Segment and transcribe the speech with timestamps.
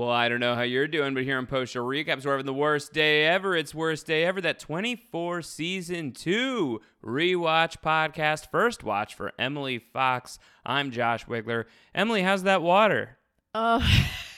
[0.00, 2.46] Well, I don't know how you're doing, but here on Post Show Recaps, we're having
[2.46, 3.54] the worst day ever.
[3.54, 4.40] It's worst day ever.
[4.40, 10.38] That 24 season two rewatch podcast, first watch for Emily Fox.
[10.64, 11.66] I'm Josh Wigler.
[11.94, 13.18] Emily, how's that water?
[13.52, 13.86] Uh,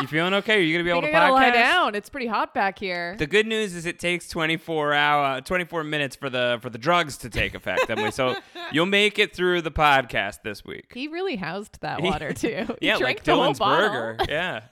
[0.00, 0.56] You feeling okay?
[0.56, 1.94] Are you gonna be able to gotta lie down.
[1.94, 3.16] It's pretty hot back here.
[3.18, 7.16] The good news is it takes 24 hour 24 minutes for the for the drugs
[7.18, 8.10] to take effect, Emily.
[8.10, 8.36] So
[8.72, 10.92] you'll make it through the podcast this week.
[10.94, 12.66] he really housed that water too.
[12.80, 13.88] He yeah, drank like the Dylan's bottle.
[13.88, 14.16] burger.
[14.28, 14.62] Yeah.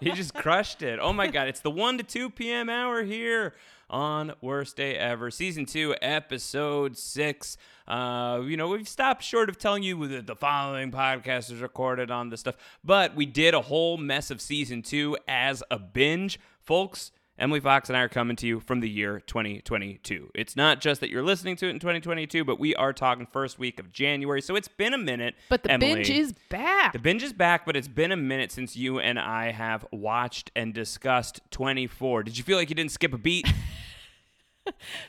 [0.00, 0.98] he just crushed it.
[1.00, 2.68] Oh my god, it's the 1 to 2 p.m.
[2.68, 3.54] hour here
[3.92, 7.56] on Worst Day Ever, season 2, episode 6.
[7.86, 12.10] Uh, you know, we've stopped short of telling you that the following podcast is recorded
[12.10, 16.40] on this stuff, but we did a whole mess of season 2 as a binge.
[16.60, 20.30] Folks, Emily Fox and I are coming to you from the year 2022.
[20.34, 23.58] It's not just that you're listening to it in 2022, but we are talking first
[23.58, 24.42] week of January.
[24.42, 25.34] So it's been a minute.
[25.48, 25.94] But the Emily.
[25.94, 26.92] binge is back.
[26.92, 30.50] The binge is back, but it's been a minute since you and I have watched
[30.54, 32.24] and discussed 24.
[32.24, 33.50] Did you feel like you didn't skip a beat?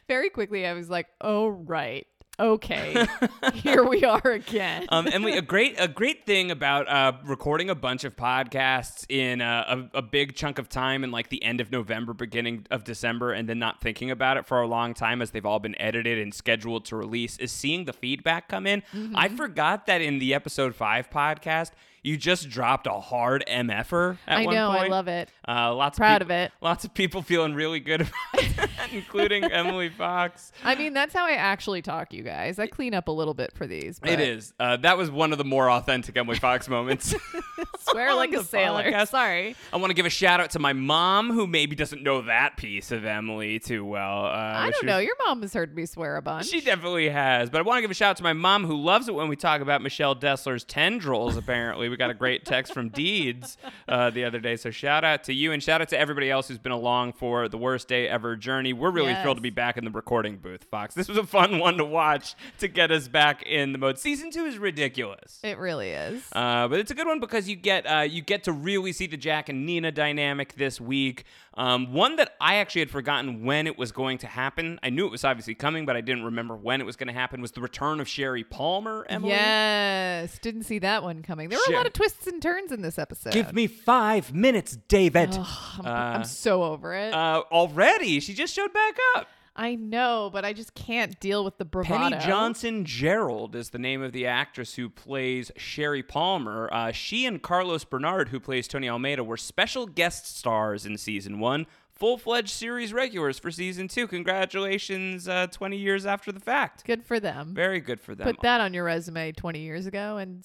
[0.07, 2.07] Very quickly, I was like, "Oh right,
[2.39, 3.05] okay,
[3.53, 7.75] here we are again." Um, Emily, a great a great thing about uh, recording a
[7.75, 11.61] bunch of podcasts in a, a, a big chunk of time in like the end
[11.61, 15.21] of November, beginning of December, and then not thinking about it for a long time
[15.21, 18.83] as they've all been edited and scheduled to release is seeing the feedback come in.
[19.15, 21.71] I forgot that in the episode five podcast.
[22.03, 24.91] You just dropped a hard MFer at I one know, I point.
[24.91, 25.29] love it.
[25.47, 26.51] Uh, lots Proud of, of people, it.
[26.61, 28.11] Lots of people feeling really good about
[28.57, 30.51] that, including Emily Fox.
[30.65, 32.59] I mean, that's how I actually talk, you guys.
[32.59, 33.99] I clean up a little bit for these.
[33.99, 34.53] But It is.
[34.59, 37.15] Uh, that was one of the more authentic Emily Fox moments.
[37.79, 38.83] Swear like a sailor.
[38.83, 39.07] podcast.
[39.09, 39.55] Sorry.
[39.71, 42.57] I want to give a shout out to my mom, who maybe doesn't know that
[42.57, 44.25] piece of Emily too well.
[44.25, 44.97] Uh, I don't was- know.
[44.99, 46.47] Your mom has heard me swear a bunch.
[46.47, 47.49] She definitely has.
[47.49, 49.29] But I want to give a shout out to my mom, who loves it when
[49.29, 51.92] we talk about Michelle Dessler's tendrils, apparently.
[51.93, 53.55] We got a great text from Deeds
[53.87, 54.55] uh, the other day.
[54.55, 57.47] So shout out to you and shout out to everybody else who's been along for
[57.47, 58.73] the worst day ever journey.
[58.73, 60.95] We're really thrilled to be back in the recording booth, Fox.
[60.95, 63.99] This was a fun one to watch to get us back in the mode.
[63.99, 65.39] Season two is ridiculous.
[65.43, 66.23] it really is.
[66.33, 69.05] Uh, but it's a good one because you get uh, you get to really see
[69.05, 71.25] the Jack and Nina dynamic this week.
[71.55, 74.79] Um, one that I actually had forgotten when it was going to happen.
[74.81, 77.13] I knew it was obviously coming, but I didn't remember when it was going to
[77.13, 77.41] happen.
[77.41, 79.05] Was the return of Sherry Palmer?
[79.07, 81.49] Emily, Yes, didn't see that one coming.
[81.49, 81.75] There were Shit.
[81.75, 83.33] a lot of twists and turns in this episode.
[83.33, 85.29] Give me five minutes, David.
[85.35, 87.13] I'm, Uh, I'm so over it.
[87.13, 89.27] Uh, already, she just showed back up.
[89.55, 92.09] I know, but I just can't deal with the bravado.
[92.15, 96.69] Penny Johnson Jerald is the name of the actress who plays Sherry Palmer.
[96.73, 101.39] Uh, she and Carlos Bernard, who plays Tony Almeida, were special guest stars in season
[101.39, 101.67] one.
[101.91, 104.07] Full fledged series regulars for season two.
[104.07, 106.83] Congratulations, uh, 20 years after the fact.
[106.85, 107.53] Good for them.
[107.53, 108.25] Very good for them.
[108.25, 110.43] Put that on your resume 20 years ago and,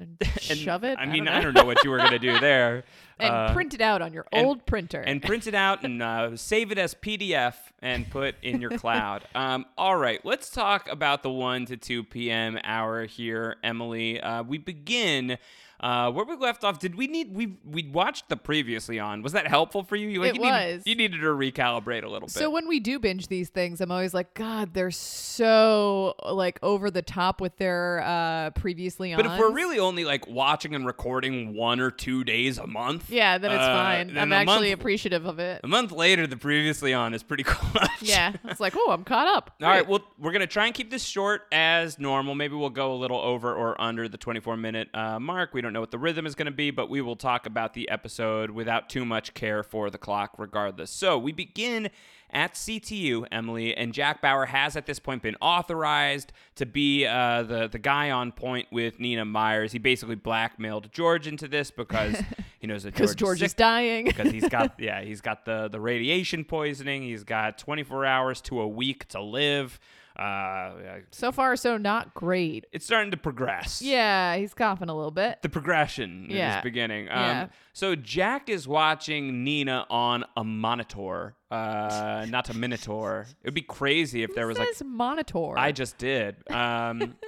[0.00, 0.16] and
[0.50, 0.98] And, shove it.
[0.98, 2.84] I mean, don't I don't know what you were going to do there.
[3.18, 5.00] and Uh, print it out on your and- old printer.
[5.00, 9.24] and print it out and uh, save it as PDF and put in your cloud.
[9.34, 12.58] Um, all right, let's talk about the 1 to 2 p.m.
[12.64, 14.20] hour here, Emily.
[14.20, 15.38] Uh, we begin.
[15.80, 19.22] Uh, where we left off, did we need we we watched the previously on?
[19.22, 20.08] Was that helpful for you?
[20.08, 20.82] you like, It you needed- was.
[20.86, 22.30] you needed to recalibrate a little bit.
[22.30, 24.90] so when we do binge these things, I'm always like, God, they're
[25.36, 29.22] so like over the top with their uh previously on.
[29.22, 33.10] but if we're really only like watching and recording one or two days a month,
[33.10, 34.06] yeah, then it's uh, fine.
[34.08, 35.60] then I'm actually month- appreciative of it.
[35.62, 37.90] a month later, the previously on is pretty clutch.
[38.00, 39.54] Yeah, it's like, oh, I'm caught up.
[39.62, 42.34] All right, well, we're gonna try and keep this short as normal.
[42.34, 45.52] Maybe we'll go a little over or under the 24 minute uh, mark.
[45.52, 47.88] We don't know what the rhythm is gonna be, but we will talk about the
[47.88, 50.90] episode without too much care for the clock, regardless.
[50.90, 51.90] So we begin
[52.30, 57.42] at CTU, Emily, and Jack Bauer has at this point been authorized to be uh,
[57.42, 59.72] the the guy on point with Nina Myers.
[59.72, 62.16] He basically blackmailed George into this because
[62.60, 64.04] he knows that because George, George is is dying.
[64.04, 68.60] because he's got yeah he's got the the radiation poisoning he's got 24 hours to
[68.60, 69.80] a week to live
[70.18, 70.72] uh
[71.10, 72.66] so far, so not great.
[72.72, 75.42] it's starting to progress Yeah, he's coughing a little bit.
[75.42, 76.58] the progression Yeah.
[76.58, 77.46] is beginning um Yeah.
[77.72, 83.62] so jack is watching nina on a monitor uh not a minotaur it would be
[83.62, 85.56] crazy if there was like monitor.
[85.58, 86.36] I just did.
[86.50, 87.16] Um,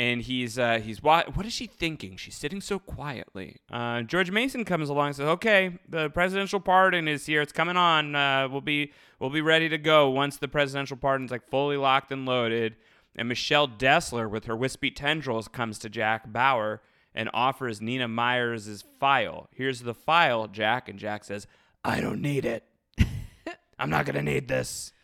[0.00, 2.16] and he's uh, he's wa- what is she thinking?
[2.16, 3.58] She's sitting so quietly.
[3.70, 7.42] Uh, George Mason comes along and says, "Okay, the presidential pardon is here.
[7.42, 8.16] It's coming on.
[8.16, 12.10] Uh, we'll be we'll be ready to go once the presidential pardon's like fully locked
[12.12, 12.76] and loaded."
[13.14, 16.80] And Michelle Dessler, with her wispy tendrils, comes to Jack Bauer
[17.14, 19.48] and offers Nina Myers' file.
[19.52, 20.88] Here's the file, Jack.
[20.88, 21.46] And Jack says,
[21.84, 22.64] "I don't need it.
[23.78, 24.94] I'm not gonna need this."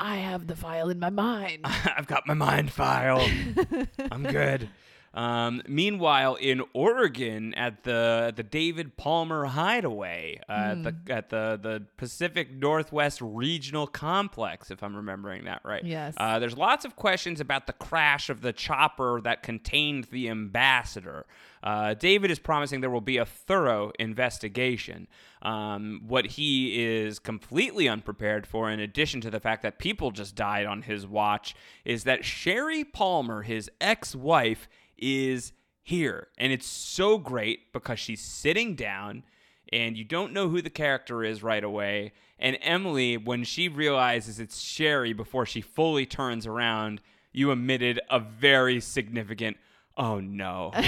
[0.00, 1.60] I have the file in my mind.
[1.96, 3.20] I've got my mind file.
[4.10, 4.68] I'm good.
[5.12, 11.58] Um, meanwhile, in Oregon, at the the David Palmer Hideaway, uh, at the at the
[11.60, 15.84] the Pacific Northwest Regional Complex, if I'm remembering that right.
[15.84, 16.14] Yes.
[16.16, 21.26] Uh, there's lots of questions about the crash of the chopper that contained the ambassador.
[21.62, 25.08] Uh, David is promising there will be a thorough investigation.
[25.42, 30.34] Um, what he is completely unprepared for, in addition to the fact that people just
[30.34, 31.54] died on his watch,
[31.84, 34.68] is that Sherry Palmer, his ex wife,
[35.00, 35.52] is
[35.82, 36.28] here.
[36.38, 39.24] And it's so great because she's sitting down
[39.72, 42.12] and you don't know who the character is right away.
[42.38, 47.00] And Emily, when she realizes it's Sherry before she fully turns around,
[47.32, 49.56] you emitted a very significant,
[49.96, 50.72] oh no.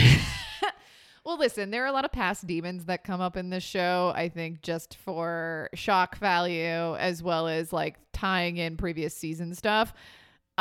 [1.25, 4.12] Well, listen, there are a lot of past demons that come up in this show,
[4.17, 9.94] I think, just for shock value as well as like tying in previous season stuff.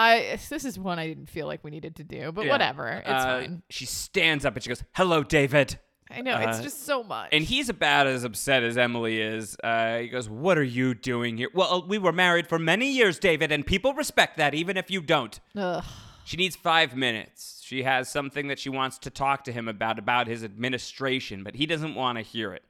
[0.01, 2.51] I this is one I didn't feel like we needed to do, but Yeah.
[2.51, 2.87] whatever.
[2.87, 3.63] It's Uh, fine.
[3.69, 5.79] She stands up and she goes, hello, David.
[6.09, 7.29] I know, it's uh, just so much.
[7.31, 9.55] And he's about as upset as Emily is.
[9.63, 11.47] Uh, he goes, What are you doing here?
[11.53, 15.01] Well, we were married for many years, David, and people respect that, even if you
[15.01, 15.39] don't.
[15.55, 15.81] Ugh.
[16.25, 17.61] She needs five minutes.
[17.65, 21.55] She has something that she wants to talk to him about, about his administration, but
[21.55, 22.63] he doesn't want to hear it.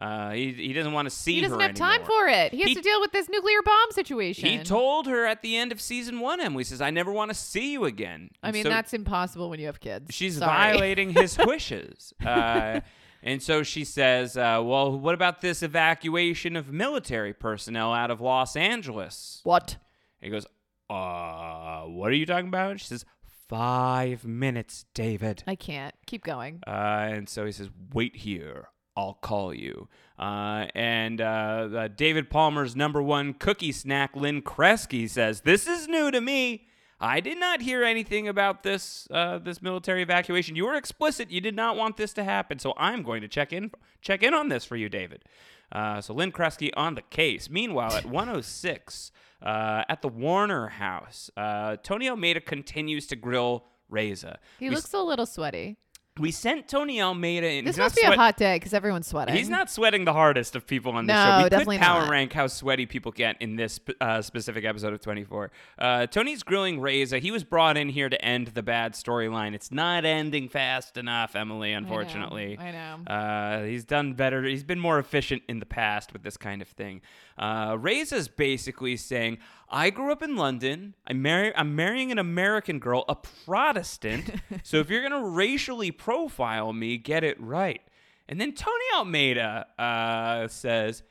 [0.00, 2.06] Uh, he, he doesn't want to see He doesn't her have time anymore.
[2.06, 2.52] for it.
[2.52, 4.48] He has He- to deal with this nuclear bomb situation.
[4.48, 7.34] He told her at the end of season one, Emily says, I never want to
[7.34, 8.30] see you again.
[8.42, 10.14] I mean, So- that's impossible when you have kids.
[10.14, 10.46] she's Sorry.
[10.72, 12.14] violating his wishes.
[12.24, 12.80] Uh,
[13.24, 18.20] and so she says, uh, Well, what about this evacuation of military personnel out of
[18.20, 19.40] Los Angeles?
[19.42, 19.76] what?
[20.20, 20.46] He goes,
[20.88, 22.78] Uh, what are you talking about?
[22.80, 23.04] She says,
[23.48, 25.42] Five minutes, David.
[25.46, 25.94] I can't.
[26.06, 26.60] Keep going.
[26.66, 26.70] Uh,
[27.10, 28.68] and so he says, Wait here.
[28.98, 29.86] I'll call you.
[30.18, 35.86] Uh, and uh, uh, David Palmer's number one cookie snack, Lynn Kresge, says, This is
[35.86, 36.66] new to me.
[37.00, 40.56] I did not hear anything about this uh, this military evacuation.
[40.56, 41.30] You were explicit.
[41.30, 42.58] You did not want this to happen.
[42.58, 43.70] So I'm going to check in
[44.02, 45.24] check in on this for you, David.
[45.70, 47.48] Uh, so Lynn Kresge on the case.
[47.48, 54.40] Meanwhile, at 106 uh, at the Warner House, uh, Tony Almeida continues to grill Reza.
[54.58, 55.76] He we, looks a little sweaty.
[56.18, 57.64] We sent Tony Almeida in.
[57.64, 59.34] This he's must be sweat- a hot day because everyone's sweating.
[59.34, 61.44] He's not sweating the hardest of people on the No, show.
[61.44, 62.10] We definitely could power not.
[62.10, 65.50] rank how sweaty people get in this uh, specific episode of 24.
[65.78, 67.18] Uh, Tony's grilling Reza.
[67.18, 69.54] He was brought in here to end the bad storyline.
[69.54, 72.58] It's not ending fast enough, Emily, unfortunately.
[72.58, 72.98] I know.
[73.12, 74.42] Uh, he's done better.
[74.44, 77.00] He's been more efficient in the past with this kind of thing.
[77.38, 79.38] Uh, Reza's basically saying,
[79.70, 80.94] "I grew up in London.
[81.06, 84.30] I'm marry- I'm marrying an American girl, a Protestant.
[84.62, 87.80] so if you're gonna racially profile me, get it right."
[88.28, 91.02] And then Tony Almeida uh, says,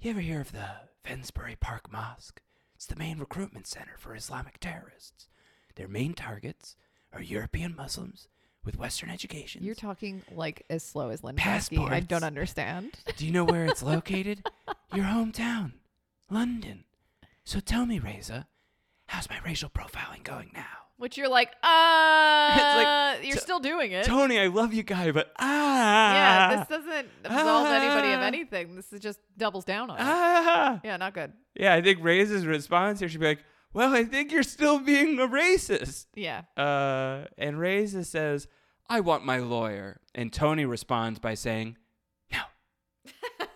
[0.00, 0.66] "You ever hear of the
[1.04, 2.40] Finsbury Park Mosque?
[2.74, 5.28] It's the main recruitment center for Islamic terrorists.
[5.76, 6.76] Their main targets
[7.12, 8.28] are European Muslims."
[8.64, 11.36] With Western education, You're talking like as slow as Lynn.
[11.38, 12.92] I don't understand.
[13.18, 14.48] do you know where it's located?
[14.94, 15.72] Your hometown,
[16.30, 16.84] London.
[17.44, 18.48] So tell me, Reza,
[19.06, 20.64] how's my racial profiling going now?
[20.96, 21.66] Which you're like, uh,
[23.18, 24.04] like, you're t- still doing it.
[24.06, 28.24] Tony, I love you, guy, but ah, yeah, this doesn't absolve anybody of Ah.
[28.24, 28.76] anything.
[28.76, 30.02] This is just doubles down on it.
[30.04, 30.80] ah.
[30.84, 31.32] Yeah, not good.
[31.54, 35.18] Yeah, I think Reza's response here should be like, "Well, I think you're still being
[35.18, 36.42] a racist." Yeah.
[36.56, 38.46] Uh, and Reza says,
[38.88, 41.76] "I want my lawyer," and Tony responds by saying,
[42.32, 42.38] "No."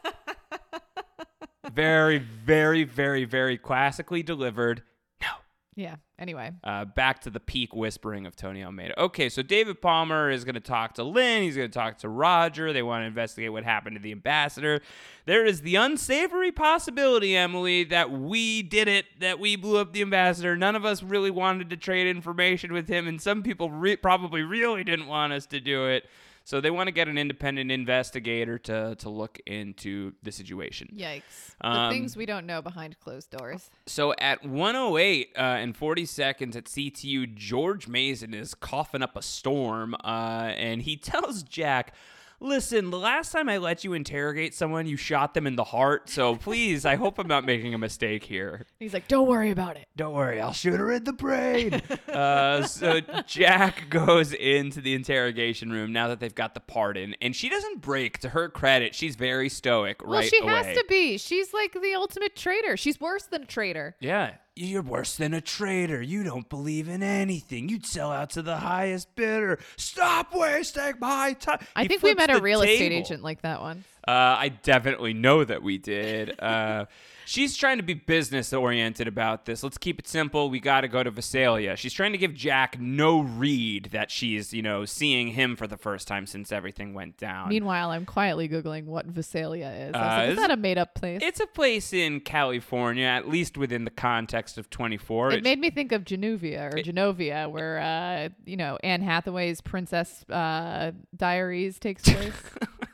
[1.73, 4.83] very, very, very, very classically delivered.
[5.21, 5.29] No.
[5.77, 5.97] Yeah.
[6.19, 6.51] Anyway.
[6.65, 9.01] Uh, back to the peak whispering of Tony Almeida.
[9.01, 11.43] Okay, so David Palmer is going to talk to Lynn.
[11.43, 12.73] He's going to talk to Roger.
[12.73, 14.81] They want to investigate what happened to the ambassador.
[15.27, 20.03] There is the unsavory possibility, Emily, that we did it, that we blew up the
[20.03, 20.57] ambassador.
[20.57, 24.43] None of us really wanted to trade information with him, and some people re- probably
[24.43, 26.09] really didn't want us to do it.
[26.49, 30.89] So they want to get an independent investigator to, to look into the situation.
[30.97, 31.23] Yikes.
[31.61, 33.69] The Um, things we don't know behind closed doors.
[33.85, 39.21] So at 108 uh, and 40 seconds at CTU, George Mason is coughing up a
[39.21, 41.93] storm, uh, and he tells Jack,
[42.41, 46.09] "Listen, the last time I let you interrogate someone, you shot them in the heart.
[46.09, 48.65] So please, I hope I'm not making a mistake here.
[48.79, 49.87] He's like, don't worry about it.
[49.97, 51.75] Don't worry, I'll shoot her in the brain."
[52.13, 57.35] uh, so Jack goes into the interrogation room now that they've got the pardon, and
[57.35, 58.19] she doesn't break.
[58.21, 60.53] To her credit, she's very stoic Well, right she away.
[60.53, 61.19] has to be.
[61.19, 62.77] She's like the ultimate traitor.
[62.77, 63.97] She's worse than a traitor.
[64.01, 64.35] Yeah.
[64.61, 66.03] You're worse than a traitor.
[66.03, 67.69] You don't believe in anything.
[67.69, 69.61] You'd sell out to the highest bidder.
[69.77, 71.61] Stop wasting my time.
[71.77, 73.85] I He think we met a real estate agent like that one.
[74.09, 76.35] Uh, I definitely know that we did.
[76.49, 76.87] Uh,
[77.27, 79.63] she's trying to be business oriented about this.
[79.63, 80.49] Let's keep it simple.
[80.49, 81.77] We got to go to Visalia.
[81.77, 85.77] She's trying to give Jack no read that she's, you know, seeing him for the
[85.77, 87.51] first time since everything went down.
[87.51, 89.95] Meanwhile, I'm quietly googling what Visalia is.
[89.95, 91.21] Uh, like, is that a made up place?
[91.23, 95.33] it's a place in California, at least within the context of 24.
[95.33, 100.25] It made me think of Genovia or Genovia, where uh, you know Anne Hathaway's Princess
[100.31, 102.33] uh, Diaries takes place,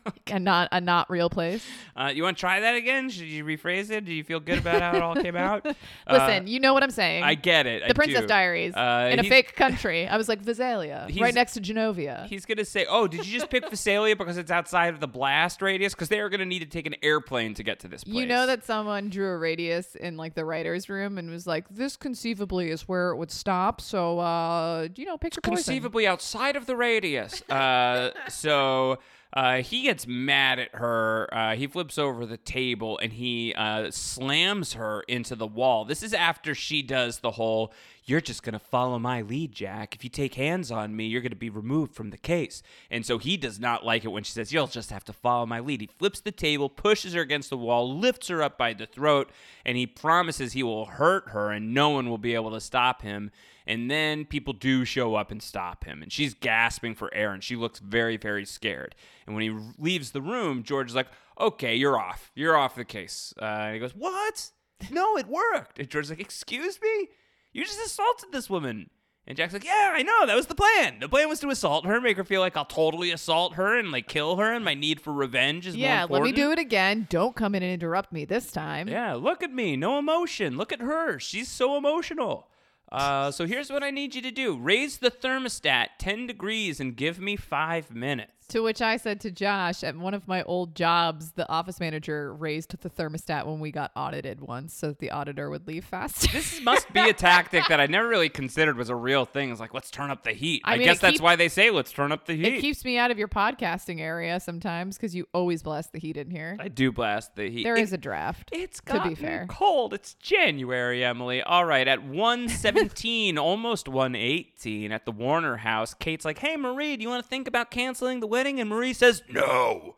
[0.27, 1.65] and not a not real place.
[1.97, 3.09] Uh, you want to try that again?
[3.11, 4.05] Should you rephrase it?
[4.05, 5.65] Do you feel good about how it all came out?
[6.11, 7.23] Listen, you know what I'm saying.
[7.23, 7.83] Uh, I get it.
[7.83, 8.27] I the Princess do.
[8.27, 10.07] Diaries Uh, in a fake country.
[10.07, 12.27] I was like Visalia, right next to Genovia.
[12.27, 15.63] He's gonna say, "Oh, did you just pick Visalia because it's outside of the blast
[15.63, 15.95] radius?
[15.95, 18.27] Because they are gonna need to take an airplane to get to this place." You
[18.27, 21.97] know that someone drew a radius in like the writer's room and was like, "This
[21.97, 25.57] conceivably is where it would stop." So, uh, you know, pick your poison.
[25.57, 27.43] conceivably outside of the radius.
[27.49, 28.99] Uh, so
[29.35, 31.29] uh, he gets mad at her.
[31.33, 35.85] Uh, he flips over the table and he uh, slams her into the wall.
[35.85, 37.73] This is after she does the whole.
[38.07, 39.95] You're just going to follow my lead, Jack.
[39.95, 42.63] If you take hands on me, you're going to be removed from the case.
[42.91, 45.47] And so he does not like it when she says, You'll just have to follow
[45.47, 45.81] my lead.
[45.81, 49.31] He flips the table, pushes her against the wall, lifts her up by the throat,
[49.65, 53.01] and he promises he will hurt her and no one will be able to stop
[53.01, 53.31] him.
[53.67, 56.03] And then people do show up and stop him.
[56.03, 58.95] And she's gasping for air and she looks very, very scared.
[59.27, 61.09] And when he leaves the room, George is like,
[61.41, 62.31] okay, you're off.
[62.35, 63.33] You're off the case.
[63.41, 64.51] Uh, and he goes, what?
[64.91, 65.79] No, it worked.
[65.79, 67.09] And George's like, excuse me?
[67.55, 68.91] You just assaulted this woman.
[69.27, 70.27] And Jack's like, yeah, I know.
[70.27, 70.99] That was the plan.
[71.01, 73.91] The plan was to assault her, make her feel like I'll totally assault her and
[73.91, 77.07] like kill her, and my need for revenge is Yeah, let me do it again.
[77.09, 78.87] Don't come in and interrupt me this time.
[78.87, 79.77] Yeah, look at me.
[79.77, 80.59] No emotion.
[80.59, 81.19] Look at her.
[81.19, 82.49] She's so emotional.
[82.93, 86.95] Uh, so here's what I need you to do raise the thermostat 10 degrees and
[86.95, 88.44] give me five minutes.
[88.55, 92.33] To which I said to Josh, at one of my old jobs, the office manager
[92.33, 96.29] raised the thermostat when we got audited once so that the auditor would leave faster.
[96.31, 99.51] This must be a tactic that I never really considered was a real thing.
[99.51, 100.63] It's like, let's turn up the heat.
[100.65, 102.47] I I, mean, guess that's keep- why they say, let's turn up the heat.
[102.47, 106.17] it keeps me out of your podcasting area sometimes because you always blast the heat
[106.17, 106.57] in here.
[106.61, 107.65] I do blast the heat.
[107.65, 108.51] There It- is a draft.
[108.53, 109.47] It's to be fair.
[109.49, 109.93] cold.
[109.93, 111.43] It's January, Emily.
[111.43, 117.03] All right, at 117, almost 118 at the Warner house, Kate's like, "Hey, Marie, do
[117.03, 119.97] you want to think about canceling the wedding?" And Marie says, "No."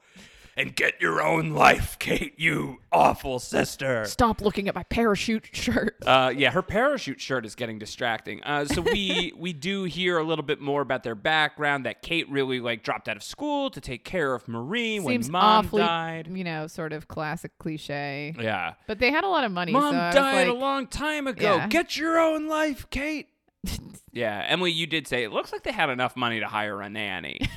[0.59, 4.07] And get your own life, Kate, you awful sister.
[4.07, 5.97] Stop looking at my parachute shirt.
[6.07, 8.43] Uh, yeah, her parachute shirt is getting distracting.
[8.43, 11.85] Uh, so we we do hear a little bit more about their background.
[11.85, 15.33] That Kate really like dropped out of school to take care of Marie Seems when
[15.33, 16.29] mom awfully, died.
[16.33, 18.35] you know, sort of classic cliche.
[18.41, 19.73] Yeah, But they had a lot of money.
[19.73, 21.57] Mom so died like, a long time ago.
[21.57, 21.69] Yeah.
[21.69, 23.29] Get your own life, Kate.
[24.13, 26.89] yeah, Emily, you did say it looks like they had enough money to hire a
[26.89, 27.41] nanny.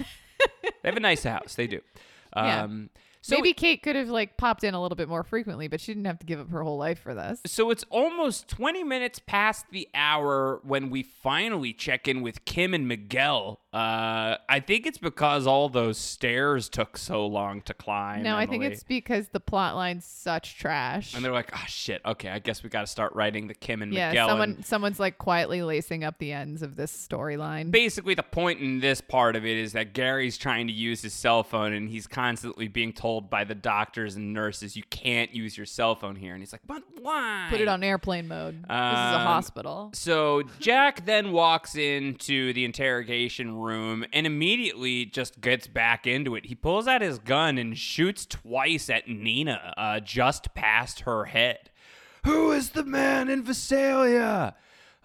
[0.82, 1.56] they have a nice house.
[1.56, 1.82] They do.
[2.36, 2.64] Yeah.
[2.64, 2.90] Um,
[3.22, 5.94] So Maybe Kate could have like popped in a little bit more frequently, but she
[5.94, 7.42] didn't have to give up her whole life for this.
[7.46, 12.74] So it's almost 20 minutes past the hour when we finally check in with Kim
[12.74, 13.60] and Miguel.
[13.74, 18.24] Uh, I think it's because all those stairs took so long to climb.
[18.24, 21.14] No, I think it's because the plot line's such trash.
[21.14, 22.02] And they're like, oh, shit.
[22.06, 24.30] Okay, I guess we got to start writing the Kim and yeah, Miguel.
[24.30, 27.70] someone and- someone's like quietly lacing up the ends of this storyline.
[27.70, 31.14] basically the point in this part of it is that Gary's trying to use his
[31.14, 35.58] cell phone and he's constantly being told by the doctors and nurses you can't use
[35.58, 38.56] your cell phone here and he's like but why Put it on airplane mode.
[38.62, 38.74] this is a
[39.20, 39.90] Um, hospital.
[39.94, 46.46] so Jack then walks into the interrogation room and immediately just gets back into it.
[46.46, 51.70] He pulls out his gun and shoots twice at Nina, uh, just past her head.
[52.26, 54.56] Who is the man in Visalia?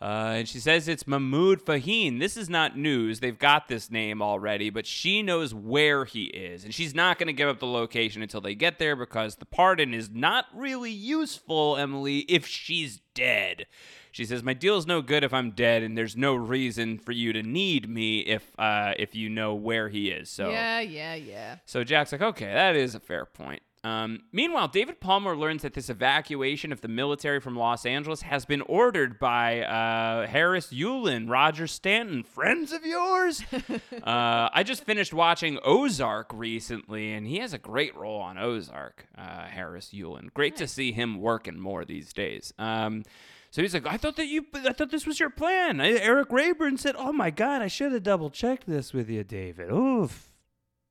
[0.05, 2.21] Uh, and she says it's Mahmoud Fahim.
[2.21, 3.21] This is not news.
[3.21, 6.63] They've got this name already, but she knows where he is.
[6.63, 9.47] And she's not going to give up the location until they get there because the
[9.47, 13.65] pardon is not really useful, Emily, if she's dead.
[14.13, 17.33] She says, "My deal's no good if I'm dead, and there's no reason for you
[17.33, 21.57] to need me if uh, if you know where he is." So Yeah, yeah, yeah.
[21.65, 23.63] so Jack's like, okay, that is a fair point.
[23.85, 28.47] Um, meanwhile, David Palmer learns that this evacuation of the military from Los Angeles has
[28.47, 33.43] been ordered by uh, Harris Yulin, Roger Stanton, friends of yours.
[33.53, 39.07] uh, I just finished watching Ozark recently, and he has a great role on Ozark,
[39.19, 40.33] uh, Harris Yulin.
[40.33, 42.55] Great to see him working more these days.
[42.59, 43.03] Um,
[43.51, 45.83] so he's like, I thought that you, I thought this was your plan.
[45.83, 49.23] I, Eric Rayburn said, "Oh my God, I should have double checked this with you,
[49.23, 50.33] David." Oof,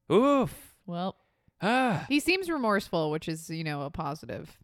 [0.09, 0.75] oof.
[0.85, 1.17] Well,
[1.63, 4.58] Ah, he seems remorseful, which is, you know, a positive.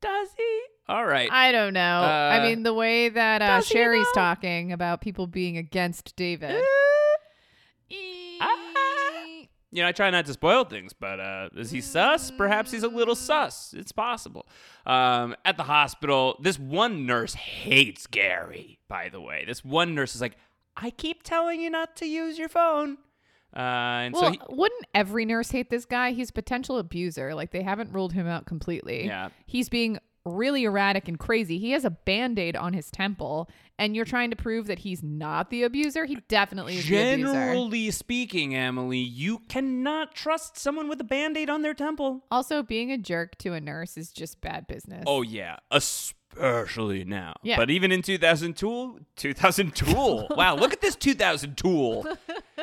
[0.00, 0.60] does he?
[0.86, 1.28] All right.
[1.32, 1.80] I don't know.
[1.80, 4.20] I Uh, mean, the way that uh, Sherry's though?
[4.20, 6.62] talking about people being against David.
[8.40, 8.56] Ah.
[9.70, 12.30] you know, I try not to spoil things, but uh, is he sus?
[12.30, 13.74] Perhaps he's a little sus.
[13.76, 14.46] It's possible.
[14.86, 19.44] Um, at the hospital, this one nurse hates Gary, by the way.
[19.46, 20.36] This one nurse is like,
[20.76, 22.98] I keep telling you not to use your phone.
[23.54, 26.12] Uh, and Well, so he, wouldn't every nurse hate this guy?
[26.12, 27.34] He's a potential abuser.
[27.34, 29.06] Like they haven't ruled him out completely.
[29.06, 29.28] Yeah.
[29.46, 31.58] He's being really erratic and crazy.
[31.58, 35.50] He has a band-aid on his temple, and you're trying to prove that he's not
[35.50, 36.06] the abuser.
[36.06, 41.62] He definitely is generally speaking, Emily, you cannot trust someone with a band aid on
[41.62, 42.24] their temple.
[42.30, 45.04] Also, being a jerk to a nurse is just bad business.
[45.06, 47.34] Oh yeah, especially now.
[47.42, 47.56] Yeah.
[47.56, 50.26] But even in 2000 tool, 2000 tool.
[50.30, 52.06] wow, look at this 2000 tool.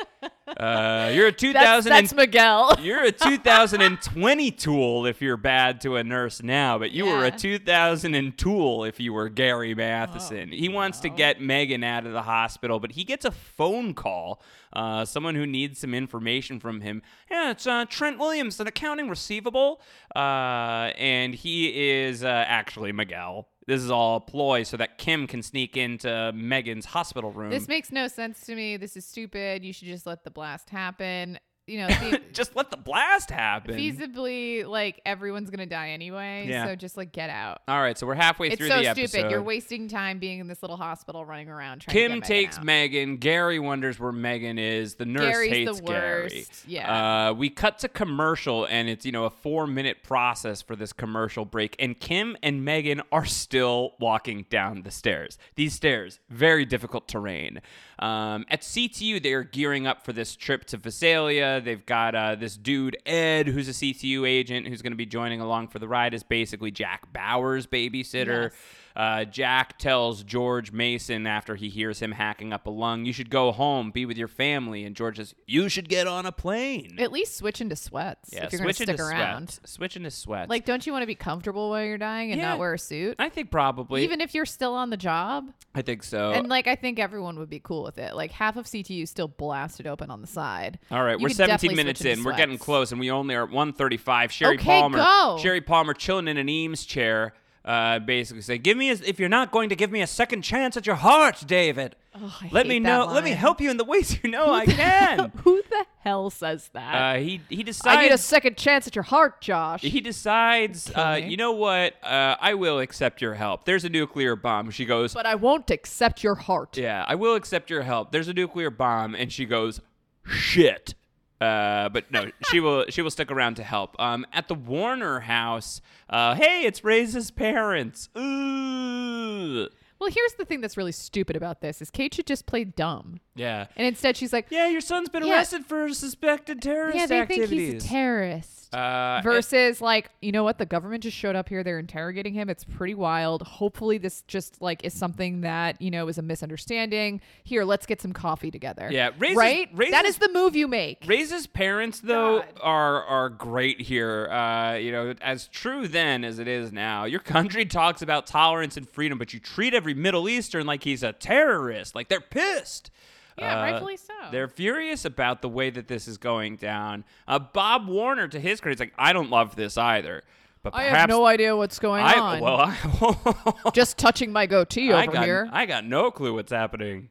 [0.46, 2.76] Uh, you're a that's, 2000 that's Miguel.
[2.82, 3.10] You're a
[3.72, 7.30] 2020 tool if you're bad to a nurse now, but you were a Yeah.
[7.30, 10.50] 2000 tool if you were Gary Matheson.
[10.52, 13.94] Oh, he wants to get Megan out of the hospital, but he gets a phone
[13.94, 14.42] call.
[14.72, 17.02] Uh, someone who needs some information from him.
[17.30, 19.80] Yeah, it's uh, Trent Williams, an accounting receivable,
[20.16, 23.48] uh, and he is uh, actually Miguel.
[23.66, 27.50] This is all a ploy so that Kim can sneak into Megan's hospital room.
[27.50, 28.76] This makes no sense to me.
[28.76, 29.64] This is stupid.
[29.64, 31.38] You should just let the blast happen.
[31.66, 33.76] You know, fe- Just let the blast happen.
[33.76, 36.46] feasibly, like everyone's gonna die anyway.
[36.48, 36.66] Yeah.
[36.66, 37.62] So just like get out.
[37.68, 39.02] All right, so we're halfway It's through so the episode.
[39.02, 39.30] It's so stupid.
[39.30, 42.58] You're wasting time being in this little hospital running around trying to Kim Megan takes
[42.58, 42.64] out.
[42.64, 43.16] Megan.
[43.18, 44.96] Gary wonders where Megan is.
[44.96, 46.46] The nurse Gary's hates the Gary.
[46.66, 47.28] Yeah.
[47.28, 50.92] Uh, we cut to commercial, and it's you know a four minute process for this
[50.92, 51.76] commercial break.
[51.78, 55.38] And Kim and Megan are still walking down the stairs.
[55.54, 57.60] These stairs, very difficult terrain.
[58.00, 61.60] Um, at CTU, they are gearing up for this trip to Visalia.
[61.64, 65.40] They've got uh, this dude Ed, who's a CTU agent, who's going to be joining
[65.40, 66.14] along for the ride.
[66.14, 68.50] Is basically Jack Bauer's babysitter.
[68.50, 68.52] Yes.
[68.94, 73.30] Uh, Jack tells George Mason after he hears him hacking up a lung, "You should
[73.30, 76.96] go home, be with your family." And George says, "You should get on a plane."
[76.98, 79.58] At least switch into sweats yeah, if you're gonna stick around.
[79.64, 80.50] Switch into sweats.
[80.50, 82.50] Like, don't you want to be comfortable while you're dying and Yeah.
[82.50, 83.16] not wear a suit?
[83.18, 84.04] I think probably.
[84.04, 85.52] Even if you're still on the job.
[85.74, 86.32] I think so.
[86.32, 88.14] And like I think everyone would be cool with it.
[88.14, 90.78] Like half of CTU still blasted open on the side.
[90.90, 92.22] All right, You we're 17 minutes in.
[92.24, 94.30] We're getting close, and we only are at 135.
[94.32, 94.98] Sherry Okay, Palmer.
[94.98, 95.38] go.
[95.40, 97.34] Sherry Palmer chilling in an Eames chair.
[97.64, 100.42] Uh, basically say, give me a, if you're not going to give me a second
[100.42, 101.94] chance at your heart, David.
[102.12, 103.06] Oh, let me know.
[103.06, 105.30] Let me help you in the ways you know I can.
[105.44, 106.94] Who the hell says that?
[107.16, 107.96] uh, he he decides.
[107.96, 109.80] I need a second chance at your heart, Josh.
[109.80, 110.90] he decides.
[110.92, 111.94] Uh, you know what?
[112.02, 113.64] Uh, I will accept your help.
[113.64, 114.70] There's a nuclear bomb.
[114.72, 115.14] She goes.
[115.14, 116.76] but I won't accept your heart.
[116.76, 118.10] Yeah, I will accept your help.
[118.10, 119.80] There's a nuclear bomb, and she goes,
[120.26, 120.94] shit.
[121.42, 122.84] Uh, but no, she will.
[122.88, 123.96] She will stick around to help.
[123.98, 125.80] Um, at the Warner house.
[126.08, 128.08] Uh, hey, it's Ray's parents.
[128.16, 129.68] Ooh.
[129.98, 133.20] Well, here's the thing that's really stupid about this is Kate should just play dumb.
[133.36, 133.66] Yeah.
[133.76, 135.34] And instead she's like, Yeah, your son's been Yeah.
[135.34, 137.00] arrested for suspected terrorist activities.
[137.00, 137.48] yeah, they activities.
[137.48, 138.61] think he's a terrorist.
[138.72, 140.58] Uh, Versus like, you know what?
[140.58, 141.62] The government just showed up here.
[141.62, 142.48] They're interrogating him.
[142.48, 143.42] It's pretty wild.
[143.42, 147.20] Hopefully this just like is something that, you know, is a misunderstanding.
[147.44, 148.88] Here, let's get some coffee together.
[148.90, 149.68] Yeah, Ray's- right?
[149.74, 151.04] Ray's- that is the move you make.
[151.06, 152.48] Reza's parents, though, God.
[152.62, 154.28] are are great here.
[154.30, 157.04] Uh, you know, as true then as it is now.
[157.04, 161.02] Your country talks about tolerance and freedom, but you treat every Middle Eastern like he's
[161.02, 161.94] a terrorist.
[161.94, 162.90] Like they're pissed.
[163.38, 164.12] Yeah, Uh, rightfully so.
[164.30, 167.04] They're furious about the way that this is going down.
[167.26, 170.22] Uh, Bob Warner, to his credit, is like, I don't love this either.
[170.62, 172.40] But I have no idea what's going I, on.
[172.40, 175.48] well, I, just touching my goatee I over got, here.
[175.52, 177.08] I got no clue what's happening.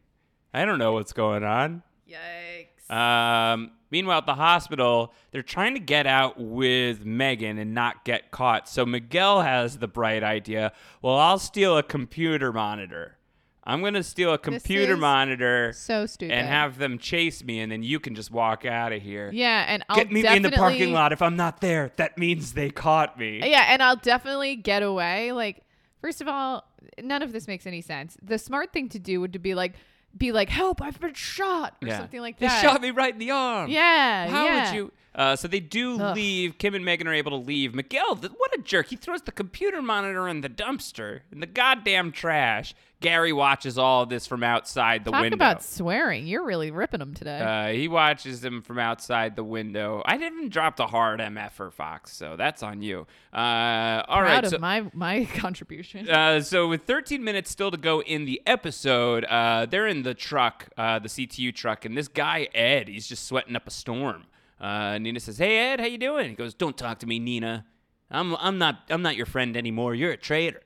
[0.54, 1.84] I don't know what's going on.
[2.10, 2.90] Yikes.
[2.94, 8.32] Um, meanwhile, at the hospital, they're trying to get out with Megan and not get
[8.32, 8.70] caught.
[8.70, 13.18] So Miguel has the bright idea well, I'll steal a computer monitor.
[13.64, 16.34] I'm going to steal a computer monitor so stupid.
[16.34, 19.30] and have them chase me, and then you can just walk out of here.
[19.32, 21.12] yeah, and I'll Get me in the parking lot.
[21.14, 23.40] If I'm not there, that means they caught me.
[23.48, 25.32] Yeah, and I'll definitely get away.
[25.32, 25.62] Like,
[26.02, 26.66] first of all,
[27.02, 28.18] none of this makes any sense.
[28.22, 29.74] The smart thing to do would to be like,
[30.18, 30.82] be like, "Help!
[30.82, 32.00] I've been shot," or Yeah.
[32.00, 32.62] something like that.
[32.62, 33.70] they shot me right in the arm.
[33.70, 34.66] Yeah, How yeah.
[34.66, 34.92] would you?
[35.14, 36.16] Uh, so they do Ugh.
[36.16, 36.58] leave.
[36.58, 37.76] Kim and Megan are able to leave.
[37.76, 38.88] Miguel, th- what a jerk!
[38.88, 42.74] He throws the computer monitor in the dumpster in the goddamn trash.
[43.02, 45.36] Gary watches all of this from outside the Talk window.
[45.36, 46.28] about swearing.
[46.28, 47.40] You're really ripping them today.
[47.40, 50.02] uh, he watches them from outside the window.
[50.06, 53.08] I didn't drop the hard MF for Fox, so that's on you.
[53.34, 56.10] Uh, all Proud right, of so my my contribution.
[56.10, 60.14] uh, so with 13 minutes still to go in the episode, uh, they're in the
[60.14, 64.26] truck, uh, the CTU truck, and this guy Ed, he's just sweating up a storm.
[64.60, 67.66] Uh, Nina says, "Hey Ed, how you doing?" He goes, "Don't talk to me, Nina.
[68.12, 69.96] I'm I'm not I'm not your friend anymore.
[69.96, 70.62] You're a traitor."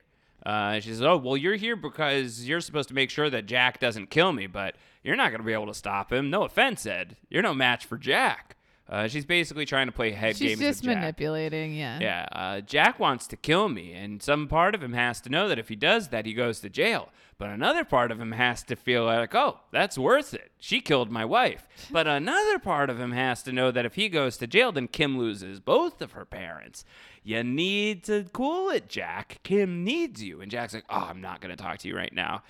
[0.45, 3.79] Uh, she says, "Oh well, you're here because you're supposed to make sure that Jack
[3.79, 6.29] doesn't kill me, but you're not gonna be able to stop him.
[6.29, 7.17] No offense, Ed.
[7.29, 8.55] You're no match for Jack."
[8.87, 11.01] Uh, she's basically trying to play head She's games just with Jack.
[11.01, 11.73] manipulating.
[11.73, 11.97] Yeah.
[11.99, 15.47] Yeah, uh, Jack wants to kill me, and some part of him has to know
[15.49, 17.09] that if he does that, he goes to jail.
[17.37, 20.51] But another part of him has to feel like, oh, that's worth it.
[20.57, 21.67] She killed my wife.
[21.91, 24.87] But another part of him has to know that if he goes to jail, then
[24.87, 26.83] Kim loses both of her parents.
[27.23, 29.39] You need to cool it, Jack.
[29.43, 30.41] Kim needs you.
[30.41, 32.43] And Jack's like, oh, I'm not going to talk to you right now.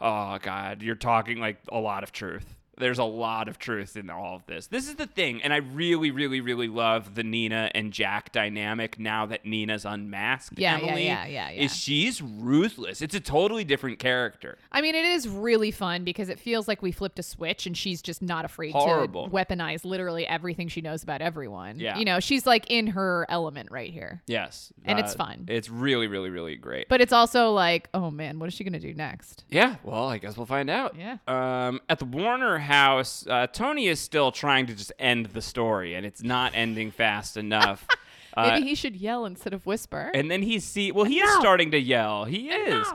[0.00, 2.56] Oh, God, you're talking like a lot of truth.
[2.78, 4.66] There's a lot of truth in all of this.
[4.66, 8.98] This is the thing, and I really, really, really love the Nina and Jack dynamic
[8.98, 10.58] now that Nina's unmasked.
[10.58, 11.64] Yeah, yeah, Emily, yeah, yeah, yeah.
[11.64, 13.02] Is she's ruthless.
[13.02, 14.58] It's a totally different character.
[14.70, 17.76] I mean, it is really fun because it feels like we flipped a switch and
[17.76, 19.26] she's just not afraid Horrible.
[19.26, 21.78] to weaponize literally everything she knows about everyone.
[21.78, 21.98] Yeah.
[21.98, 24.22] You know, she's like in her element right here.
[24.26, 25.44] Yes, And it's uh, fun.
[25.48, 26.88] It's really, really, really great.
[26.88, 29.44] But it's also like, oh man, what is she going to do next?
[29.50, 30.96] Yeah, well, I guess we'll find out.
[30.96, 31.18] Yeah.
[31.26, 35.94] Um, at the Warner house, uh, Tony is still trying to just end the story,
[35.94, 37.86] and it's not ending fast enough.
[38.34, 40.10] Uh, Maybe he should yell instead of whisper.
[40.14, 42.24] and then he see well, he is starting to yell.
[42.24, 42.86] He is.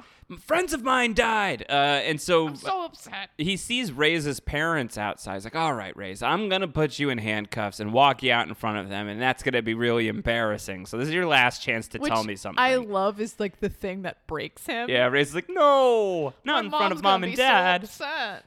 [0.42, 1.72] Friends of mine died, uh,
[2.04, 3.30] and so so upset.
[3.38, 5.36] he sees Ray's parents outside.
[5.36, 8.46] He's like, "All right, Ray's, I'm gonna put you in handcuffs and walk you out
[8.46, 10.86] in front of them, and that's gonna be really embarrassing.
[10.86, 13.62] So this is your last chance to Which tell me something." I love is like
[13.62, 14.90] the thing that breaks him.
[14.90, 17.90] yeah, Ray's like, "No, not My in front of mom and be so dad."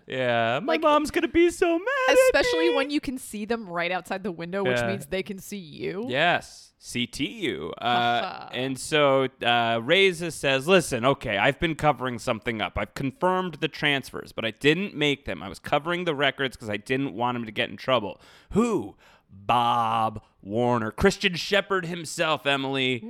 [0.07, 2.17] yeah, my Like- mom's gonna be so mad.
[2.27, 4.87] Especially me." when you can see them right outside the window, which Yeah.
[4.89, 6.05] means they can see you.
[6.11, 6.70] Yes.
[6.81, 7.73] CTU.
[7.79, 12.75] Uh, and so uh, Reza says, Listen, okay, I've been covering something up.
[12.77, 15.43] I've confirmed the transfers, but I didn't make them.
[15.43, 18.21] I was covering the records because I didn't want him to get in trouble.
[18.53, 18.97] Who?
[19.31, 20.91] Bob Warner.
[20.91, 23.05] Christian Shepard himself, Emily.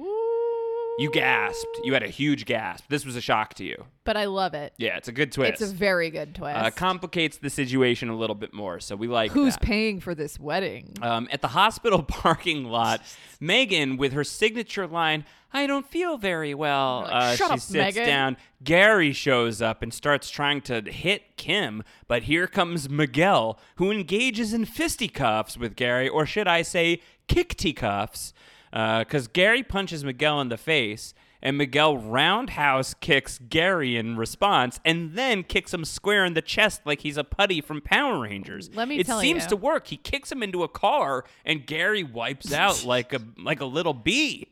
[0.98, 1.80] You gasped.
[1.84, 2.84] You had a huge gasp.
[2.90, 3.86] This was a shock to you.
[4.04, 4.74] But I love it.
[4.76, 5.62] Yeah, it's a good twist.
[5.62, 6.58] It's a very good twist.
[6.58, 9.62] uh, complicates the situation a little bit more, so we like Who's that.
[9.62, 10.92] paying for this wedding?
[11.00, 13.00] Um, at the hospital parking lot,
[13.40, 15.24] Megan, with her signature line,
[15.54, 17.02] I don't feel very well.
[17.04, 18.36] like, uh, "Shut she up, sits Megan." down.
[18.62, 24.52] Gary shows up and starts trying to hit Kim, but here comes Miguel, who engages
[24.52, 28.32] in fisticuffs with Gary, or should I say, kickticuffs,
[28.72, 31.14] Uh, because Gary punches Miguel in the face.
[31.42, 36.82] And Miguel roundhouse kicks Gary in response, and then kicks him square in the chest
[36.84, 38.68] like he's a putty from Power Rangers.
[38.74, 39.48] Let me it tell seems you.
[39.48, 39.86] to work.
[39.86, 43.94] He kicks him into a car, and Gary wipes out like a like a little
[43.94, 44.48] bee.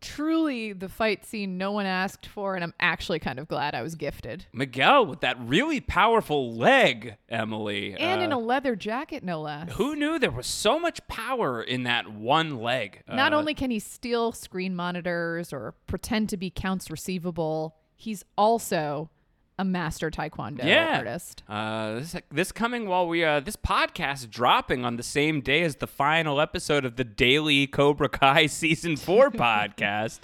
[0.00, 3.82] Truly the fight scene no one asked for, and I'm actually kind of glad I
[3.82, 4.46] was gifted.
[4.52, 7.94] Miguel with that really powerful leg, Emily.
[7.94, 9.72] And in Uh, a leather jacket, no less.
[9.72, 13.02] who knew there was so much power in that one leg?
[13.08, 18.24] Not Uh, only can he steal screen monitors or pretend to be counts receivable, he's
[18.36, 19.10] also
[19.58, 20.98] a master taekwondo yeah.
[20.98, 21.42] artist.
[21.48, 25.76] Uh, this this coming while we uh this podcast dropping on the same day as
[25.76, 30.20] the final episode of the daily Cobra Kai season four podcast,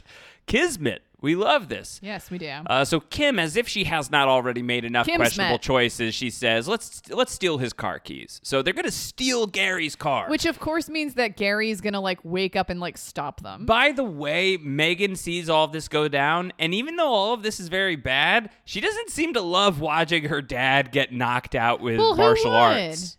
[0.46, 1.02] Kismet.
[1.22, 2.00] We love this.
[2.02, 2.50] Yes, we do.
[2.66, 5.62] Uh, so Kim, as if she has not already made enough Kim's questionable met.
[5.62, 10.28] choices, she says, "Let's let's steal his car keys." So they're gonna steal Gary's car.
[10.28, 13.64] Which of course means that Gary's gonna like wake up and like stop them.
[13.66, 17.42] by the way, Megan sees all of this go down, and even though all of
[17.42, 21.80] this is very bad, she doesn't seem to love watching her dad get knocked out
[21.80, 23.16] with Well, martial arts.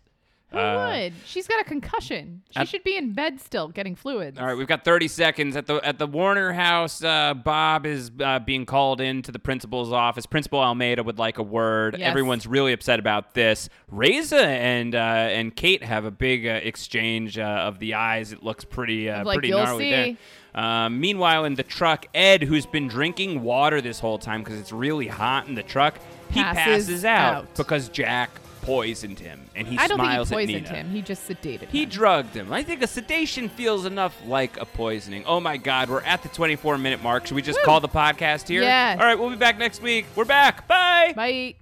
[0.54, 1.12] Who Uh, would?
[1.26, 2.42] She's got a concussion.
[2.50, 4.38] She at- should be in bed still, getting fluids.
[4.38, 7.02] All right, we've got 30 seconds at the at the Warner house.
[7.04, 10.26] Uh, Bob is uh, being called into the principal's office.
[10.26, 11.96] Principal Almeida would like a word.
[11.98, 12.08] Yes.
[12.08, 13.68] Everyone's really upset about this.
[13.88, 18.32] Reza and uh, and Kate have a big uh, exchange uh, of the eyes.
[18.32, 20.04] It looks pretty uh, Like, pretty gnarly there.
[20.06, 20.16] see.
[20.54, 24.70] Um, meanwhile, in the truck, Ed, who's been drinking water this whole time because it's
[24.70, 25.98] really hot in the truck,
[26.30, 27.54] he Passes passes, out, out.
[27.56, 28.30] because Jack
[28.64, 30.76] poisoned him, and he I don't think he smiles at poisoned Nina.
[30.76, 30.90] him.
[30.90, 31.88] He just sedated He him.
[31.90, 32.52] drugged him.
[32.52, 35.24] I think a sedation feels enough like a poisoning.
[35.26, 37.26] Oh my God, we're at the 24 minute mark.
[37.26, 37.64] Should we just Woo.
[37.64, 38.62] call the podcast here?
[38.62, 38.96] Yeah.
[38.98, 40.06] All right, we'll be back next week.
[40.16, 40.66] We're back.
[40.68, 41.12] Bye.
[41.14, 41.54] Bye.